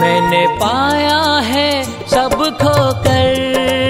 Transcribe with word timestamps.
मैंने 0.00 0.46
पाया 0.62 1.20
है 1.50 1.70
सब 2.12 2.34
खो 2.62 2.76
कर 3.06 3.87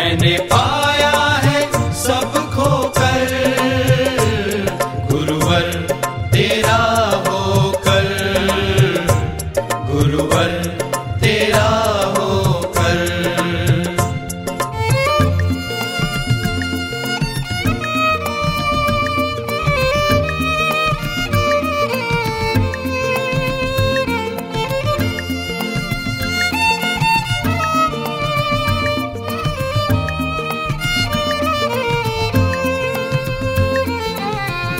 मैंने 0.00 0.36
पाया 0.52 1.10
है 1.44 1.58
सब 1.94 2.36
खोकर 2.52 3.32
गुरुवर 5.10 5.66
तेरा 6.32 6.78
होकर। 7.26 8.08
गुरुवर 9.90 10.52
तेरा 11.20 11.68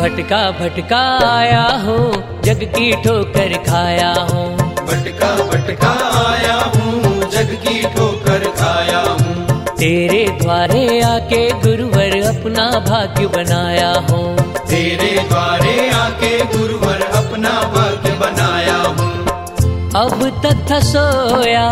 भटका 0.00 0.40
भटका 0.50 1.00
आया 1.24 1.64
हो 1.80 1.96
जग 2.44 2.62
की 2.74 2.90
ठोकर 3.02 3.52
खाया 3.64 4.12
हूँ। 4.30 4.46
भटका 4.86 5.28
भटका 5.48 5.90
आया 6.20 6.54
हूँ 6.74 7.28
जग 7.30 7.50
की 7.64 7.82
ठोकर 7.94 8.48
खाया 8.60 9.00
हूँ। 9.00 9.58
तेरे 9.72 10.24
द्वारे 10.40 11.00
आके 11.02 11.42
गुरुवर 11.60 12.16
अपना 12.22 12.64
भाग्य 12.88 13.26
बनाया 13.36 13.90
हूँ। 14.10 14.24
तेरे 14.64 15.10
द्वारे 15.28 15.74
आके 15.90 16.32
गुरुवर 16.56 17.02
अपना 17.20 17.52
भाग्य 17.74 18.12
बनाया 18.20 18.76
हूँ। 18.98 19.12
अब 19.96 20.28
तक 20.42 20.66
था 20.70 20.80
सोया 20.80 21.68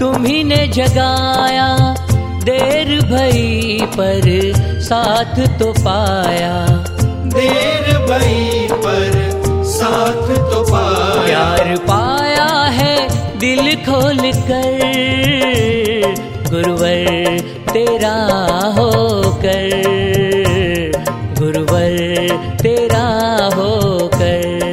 तुम्ही 0.00 0.42
ने 0.44 0.66
जगाया 0.68 1.68
देर 2.44 3.00
भई 3.06 3.78
पर 3.96 4.30
साथ 4.82 5.46
तो 5.58 5.72
पाया। 5.78 6.54
देर 7.34 7.86
भई 8.08 8.68
पर 8.84 9.10
साथ 9.70 10.26
तो 10.50 10.62
पाया। 10.64 11.24
प्यार 11.24 11.76
पाया 11.88 12.48
है 12.78 12.94
दिल 13.38 13.74
खोल 13.86 14.22
कर, 14.48 14.78
गुरुवर 16.50 17.38
तेरा 17.72 18.16
हो 18.76 18.90
कर 19.44 19.68
गुरुवर 21.40 21.96
तेरा 22.62 23.06
होकर। 23.54 23.78
गुरुवर 24.10 24.69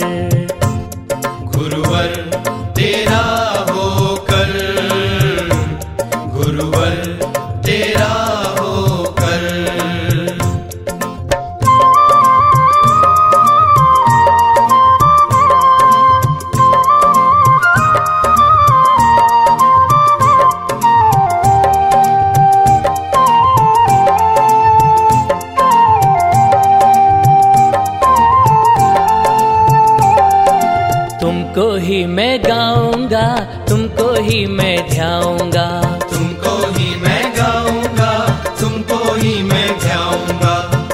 तुमको 31.27 31.63
ही 31.75 32.05
मैं 32.07 32.39
गाऊँगा 32.43 33.23
तुमको 33.69 34.05
ही 34.23 34.45
मैं 34.47 34.75
ध्याऊँगा। 34.89 35.65
तुमको 36.03 36.53
ही 36.67 36.85
मैं 37.01 37.23
गाऊँगा 37.37 38.11
तुमको 38.59 38.99
ही 39.15 39.33
मैं 39.43 39.67
ध्याऊँगा। 39.79 40.53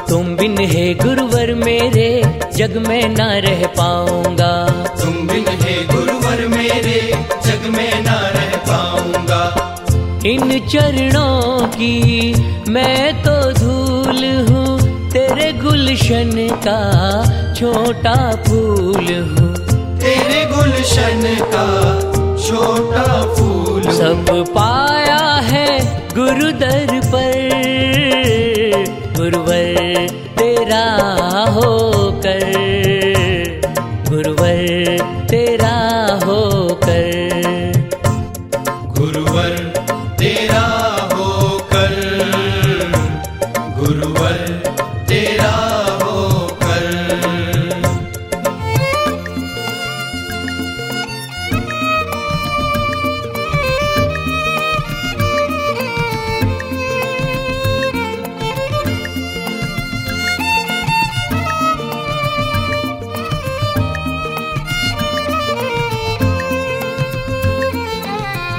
तुम 0.10 0.36
बिन 0.36 0.58
है 0.72 0.94
गुरुवर 0.96 1.54
मेरे 1.56 2.10
जग 2.58 2.78
में 2.88 3.08
ना 3.10 3.28
रह 3.46 3.66
पाऊँगा। 3.78 4.52
तुम 5.02 5.28
बिन 5.28 5.46
हे 5.62 5.76
गुरुवर 5.94 6.46
मेरे 6.48 7.00
जग 7.46 7.70
में 7.76 8.04
ना 8.04 8.20
रह 8.36 8.58
पाऊँगा। 8.70 9.44
इन 10.26 10.60
चरणों 10.68 11.68
की 11.76 12.34
मैं 12.70 13.24
तो 13.24 13.40
धूल 13.60 14.24
हूँ 14.50 15.10
तेरे 15.12 15.52
गुलशन 15.62 16.32
का 16.66 16.80
छोटा 17.54 18.16
फूल 18.48 19.14
हूँ। 19.14 19.63
तेरे 20.04 20.44
गुलशन 20.46 21.22
का 21.54 21.68
छोटा 22.46 23.06
फूल। 23.36 23.84
सब 24.00 24.26
पाया 24.56 25.22
है 25.52 25.68
गुरु 26.16 26.52
दर 26.62 27.00
पर 27.14 27.36
गुरुवर 29.18 30.08
तेरा 30.40 30.86
होकर 31.56 31.93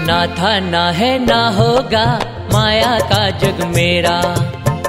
ना 0.06 0.26
था 0.36 0.58
ना 0.60 0.80
है 0.90 1.12
ना 1.18 1.36
होगा 1.48 2.04
माया 2.52 2.98
का 3.10 3.22
जग 3.38 3.62
मेरा। 3.66 4.16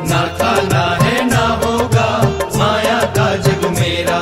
ना 0.09 0.21
था 0.39 0.51
ना 0.63 0.83
है 1.01 1.25
ना 1.29 1.43
होगा 1.61 2.07
माया 2.57 2.99
का 3.17 3.27
जग 3.45 3.63
मेरा। 3.79 4.17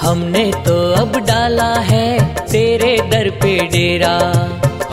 हमने 0.00 0.44
तो 0.66 0.76
अब 0.92 1.16
डाला 1.26 1.72
है 1.88 2.06
तेरे 2.46 2.96
दर 3.10 3.30
पे 3.42 3.54
डेरा। 3.66 4.14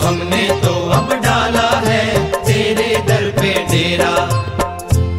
हमने 0.02 0.48
तो 0.64 0.74
अब 0.92 1.14
डाला 1.26 1.70
है 1.86 2.04
तेरे 2.48 2.90
दर 3.08 3.30
पे 3.40 3.54
डेरा। 3.72 4.14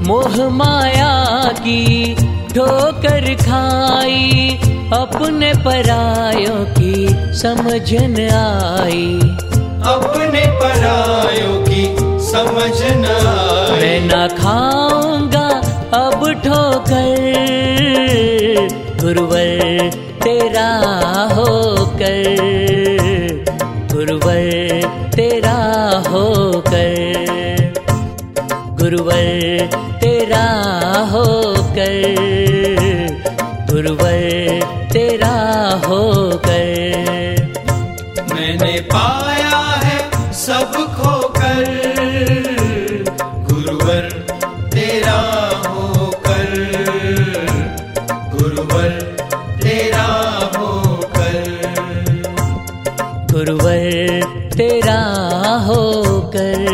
मोह 0.07 0.49
माया 0.53 1.13
की 1.61 2.15
ठोकर 2.55 3.35
खाई 3.43 4.59
अपने 4.95 5.53
परायों 5.65 6.65
की 6.79 7.09
समझन 7.39 8.17
आई। 8.35 9.21
अपने 9.89 10.41
परायों 10.61 11.55
की 11.65 11.83
समझ 12.27 12.77
न 12.83 13.07
मैं 13.73 14.01
ना 14.07 14.27
खाऊँगा 14.37 15.47
अब 15.99 16.21
ठोकर 16.45 17.19
गुरुवर 19.03 19.91
तेरा 20.25 20.69
होकर 21.35 22.37
गुरुवर 23.95 24.51
तेरा 25.17 25.57
होकर 26.09 26.95
गुरुवर 28.81 29.69
तेरा 30.03 30.45
होकर 31.13 31.97
गुरुवर 33.73 34.21
तेरा 34.93 35.35
होकर। 35.87 36.90
मैंने 38.51 38.81
पाया 38.81 39.59
है 39.59 39.99
सब 40.33 40.73
खोकर। 40.73 41.65
गुरुवर 43.51 44.09
तेरा 44.69 45.21
होकर। 45.69 46.57
गुरुवर 48.35 48.91
तेरा 49.63 50.07
होकर। 50.59 51.45
गुरुवर 53.33 54.23
तेरा 54.57 55.01
होकर। 55.67 56.67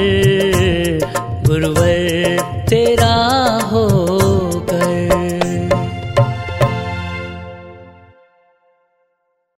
गुरुवर 1.46 2.05